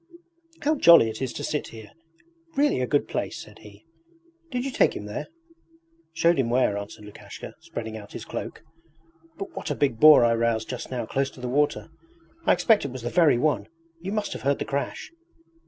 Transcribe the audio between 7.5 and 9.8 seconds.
spreading out his cloak. 'But what a